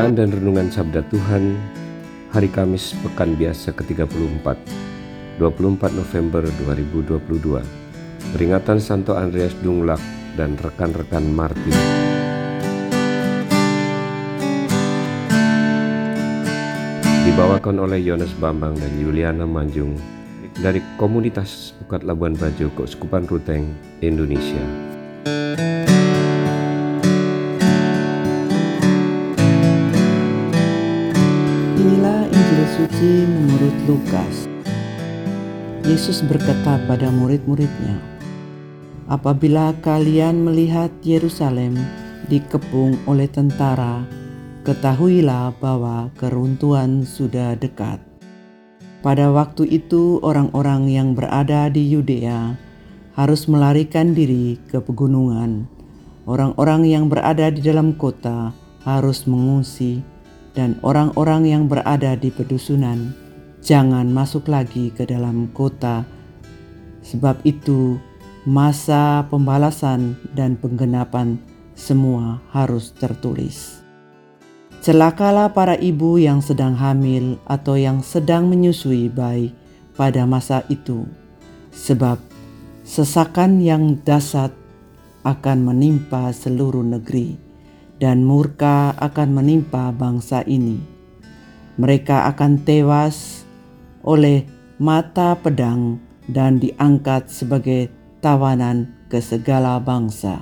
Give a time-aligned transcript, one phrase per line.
[0.00, 1.60] Bacaan dan Renungan Sabda Tuhan
[2.32, 4.56] Hari Kamis Pekan Biasa ke-34
[5.36, 7.20] 24 November 2022
[8.32, 10.00] Peringatan Santo Andreas Dunglak
[10.40, 11.76] dan rekan-rekan Martin
[17.28, 20.00] Dibawakan oleh Yones Bambang dan Yuliana Manjung
[20.64, 23.68] dari komunitas Ukat Labuan Bajo Keuskupan Ruteng,
[24.00, 24.64] Indonesia.
[32.40, 34.48] Injil suci menurut Lukas.
[35.84, 38.00] Yesus berkata pada murid-muridnya,
[39.12, 41.76] "Apabila kalian melihat Yerusalem
[42.32, 44.08] dikepung oleh tentara,
[44.64, 48.00] ketahuilah bahwa keruntuhan sudah dekat."
[49.04, 52.56] Pada waktu itu, orang-orang yang berada di Yudea
[53.20, 55.68] harus melarikan diri ke pegunungan.
[56.24, 60.00] Orang-orang yang berada di dalam kota harus mengungsi
[60.54, 63.14] dan orang-orang yang berada di pedusunan
[63.60, 66.04] jangan masuk lagi ke dalam kota.
[67.04, 68.00] Sebab itu,
[68.44, 71.40] masa pembalasan dan penggenapan
[71.76, 73.80] semua harus tertulis.
[74.80, 79.52] Celakalah para ibu yang sedang hamil atau yang sedang menyusui bayi
[79.92, 81.04] pada masa itu,
[81.68, 82.16] sebab
[82.80, 84.48] sesakan yang dasar
[85.20, 87.49] akan menimpa seluruh negeri
[88.00, 90.80] dan murka akan menimpa bangsa ini.
[91.76, 93.44] Mereka akan tewas
[94.00, 94.48] oleh
[94.80, 97.92] mata pedang dan diangkat sebagai
[98.24, 100.40] tawanan ke segala bangsa.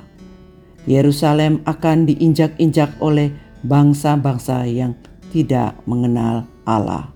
[0.86, 3.34] Yerusalem akan diinjak-injak oleh
[3.66, 4.94] bangsa-bangsa yang
[5.34, 7.10] tidak mengenal Allah,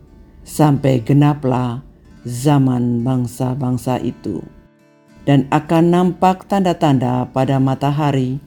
[0.44, 1.81] sampai genaplah
[2.26, 4.44] zaman bangsa-bangsa itu,
[5.25, 8.42] dan akan nampak tanda-tanda pada matahari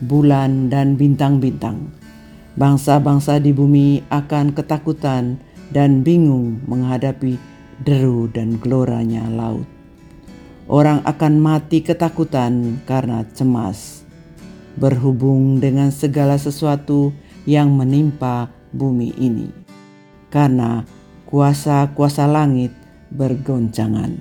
[0.00, 1.92] bulan, dan bintang-bintang.
[2.56, 5.38] Bangsa-bangsa di bumi akan ketakutan
[5.70, 7.38] dan bingung menghadapi
[7.86, 9.64] deru dan geloranya laut.
[10.70, 14.06] Orang akan mati ketakutan karena cemas,
[14.78, 17.10] berhubung dengan segala sesuatu
[17.48, 19.50] yang menimpa bumi ini,
[20.30, 20.86] karena
[21.26, 22.70] kuasa-kuasa langit
[23.10, 24.14] bergoncangan.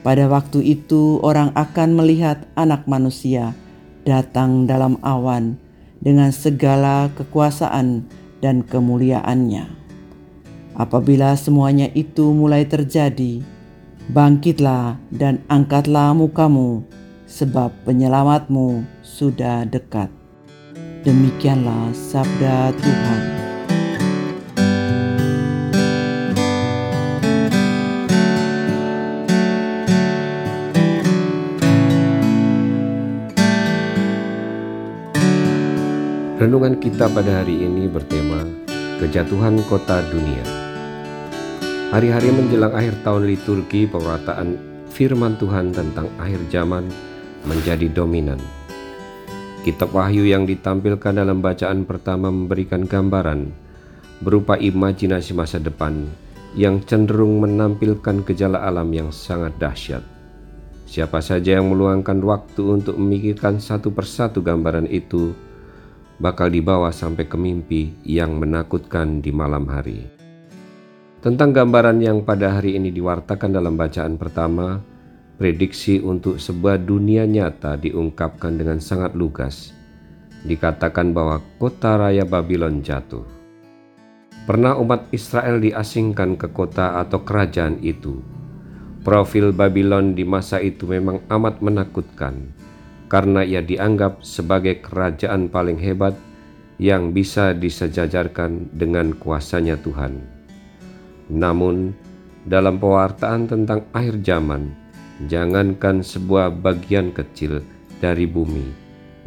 [0.00, 3.52] Pada waktu itu, orang akan melihat Anak Manusia
[4.04, 5.60] datang dalam awan
[6.00, 8.08] dengan segala kekuasaan
[8.40, 9.68] dan kemuliaannya.
[10.74, 13.44] Apabila semuanya itu mulai terjadi,
[14.08, 16.82] bangkitlah dan angkatlah mukamu,
[17.28, 20.08] sebab penyelamatmu sudah dekat.
[21.04, 23.29] Demikianlah sabda Tuhan.
[36.50, 38.42] Renungan kita pada hari ini bertema
[38.98, 40.42] Kejatuhan Kota Dunia.
[41.94, 44.58] Hari-hari menjelang akhir tahun liturgi pemerataan
[44.90, 46.90] firman Tuhan tentang akhir zaman
[47.46, 48.42] menjadi dominan.
[49.62, 53.54] Kitab Wahyu yang ditampilkan dalam bacaan pertama memberikan gambaran
[54.18, 56.02] berupa imajinasi masa depan
[56.58, 60.02] yang cenderung menampilkan gejala alam yang sangat dahsyat.
[60.90, 65.30] Siapa saja yang meluangkan waktu untuk memikirkan satu persatu gambaran itu,
[66.20, 70.04] bakal dibawa sampai ke mimpi yang menakutkan di malam hari.
[71.24, 74.84] Tentang gambaran yang pada hari ini diwartakan dalam bacaan pertama,
[75.40, 79.72] prediksi untuk sebuah dunia nyata diungkapkan dengan sangat lugas.
[80.44, 83.24] Dikatakan bahwa kota raya Babylon jatuh.
[84.48, 88.24] Pernah umat Israel diasingkan ke kota atau kerajaan itu.
[89.04, 92.52] Profil Babylon di masa itu memang amat menakutkan
[93.10, 96.14] karena ia dianggap sebagai kerajaan paling hebat
[96.80, 100.22] yang bisa disejajarkan dengan kuasanya Tuhan.
[101.28, 101.92] Namun,
[102.48, 104.72] dalam pewartaan tentang akhir zaman,
[105.28, 107.60] jangankan sebuah bagian kecil
[108.00, 108.64] dari bumi,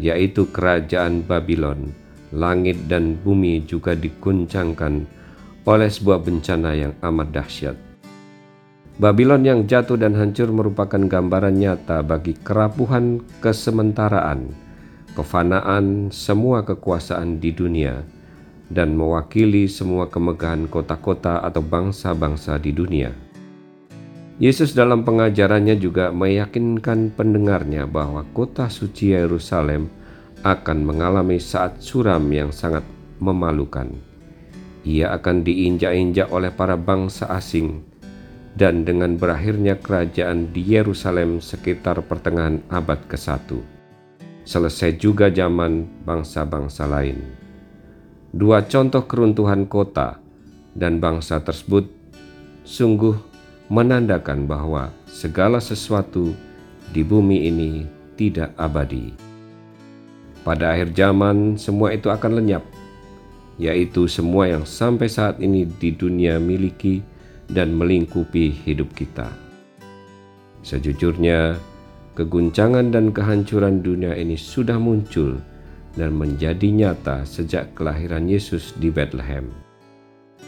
[0.01, 1.93] yaitu kerajaan Babylon,
[2.33, 5.05] langit dan bumi juga diguncangkan
[5.69, 7.92] oleh sebuah bencana yang amat dahsyat.
[8.93, 14.53] Babylon yang jatuh dan hancur merupakan gambaran nyata bagi kerapuhan kesementaraan,
[15.17, 18.05] kefanaan semua kekuasaan di dunia,
[18.69, 23.09] dan mewakili semua kemegahan kota-kota atau bangsa-bangsa di dunia.
[24.37, 29.89] Yesus dalam pengajarannya juga meyakinkan pendengarnya bahwa kota suci Yerusalem
[30.45, 32.85] akan mengalami saat suram yang sangat
[33.17, 33.89] memalukan.
[34.85, 37.92] Ia akan diinjak-injak oleh para bangsa asing,
[38.53, 43.57] dan dengan berakhirnya kerajaan di Yerusalem sekitar pertengahan abad ke-1.
[44.45, 47.17] Selesai juga zaman bangsa-bangsa lain.
[48.33, 50.17] Dua contoh keruntuhan kota
[50.73, 51.89] dan bangsa tersebut
[52.65, 53.17] sungguh
[53.69, 56.33] menandakan bahwa segala sesuatu
[56.93, 57.71] di bumi ini
[58.19, 59.13] tidak abadi.
[60.43, 62.67] Pada akhir zaman, semua itu akan lenyap,
[63.55, 66.99] yaitu semua yang sampai saat ini di dunia miliki
[67.49, 69.27] dan melingkupi hidup kita.
[70.63, 71.59] Sejujurnya,
[72.15, 75.41] keguncangan dan kehancuran dunia ini sudah muncul
[75.99, 79.51] dan menjadi nyata sejak kelahiran Yesus di Bethlehem.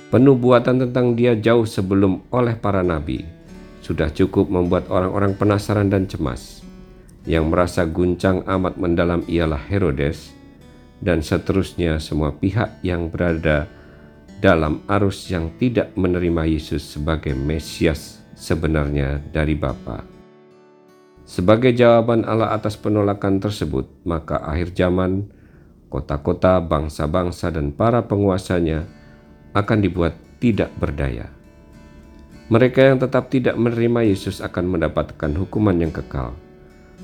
[0.10, 3.26] Penubuatan tentang Dia jauh sebelum oleh para nabi
[3.86, 6.66] sudah cukup membuat orang-orang penasaran dan cemas.
[7.26, 10.34] Yang merasa guncang amat mendalam ialah Herodes
[11.02, 13.70] dan seterusnya semua pihak yang berada
[14.44, 20.04] dalam arus yang tidak menerima Yesus sebagai Mesias sebenarnya dari Bapa.
[21.26, 25.26] Sebagai jawaban Allah atas penolakan tersebut, maka akhir zaman
[25.90, 28.86] kota-kota, bangsa-bangsa, dan para penguasanya
[29.58, 31.32] akan dibuat tidak berdaya.
[32.46, 36.38] Mereka yang tetap tidak menerima Yesus akan mendapatkan hukuman yang kekal.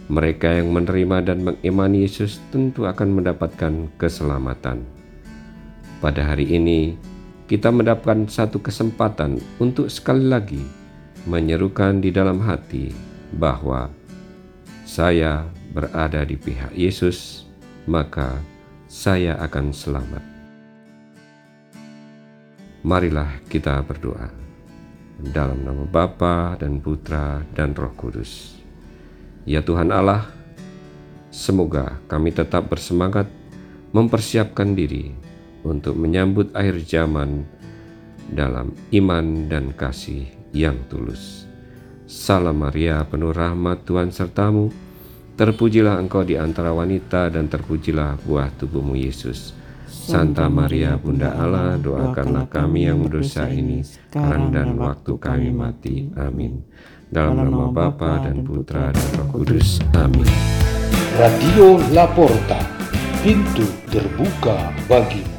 [0.05, 4.85] Mereka yang menerima dan mengimani Yesus tentu akan mendapatkan keselamatan.
[5.97, 6.93] Pada hari ini,
[7.51, 10.63] kita mendapatkan satu kesempatan untuk sekali lagi
[11.27, 12.95] menyerukan di dalam hati
[13.35, 13.91] bahwa
[14.87, 15.43] saya
[15.75, 17.43] berada di pihak Yesus,
[17.91, 18.39] maka
[18.87, 20.23] saya akan selamat.
[22.87, 24.31] Marilah kita berdoa
[25.19, 28.63] dalam nama Bapa dan Putra dan Roh Kudus.
[29.43, 30.23] Ya Tuhan Allah,
[31.35, 33.27] semoga kami tetap bersemangat
[33.91, 35.30] mempersiapkan diri
[35.63, 37.45] untuk menyambut akhir zaman
[38.31, 40.25] dalam iman dan kasih
[40.55, 41.45] yang tulus.
[42.11, 44.67] Salam Maria, penuh rahmat Tuhan sertamu.
[45.39, 49.55] Terpujilah engkau di antara wanita dan terpujilah buah tubuhmu Yesus.
[49.87, 56.11] Santa Maria Bunda Allah, doakanlah kami yang berdosa ini sekarang dan waktu kami mati.
[56.19, 56.67] Amin.
[57.07, 59.79] Dalam nama Bapa dan Putra dan Roh Kudus.
[59.95, 60.27] Amin.
[61.15, 62.59] Radio Laporta,
[63.23, 65.30] pintu terbuka bagimu.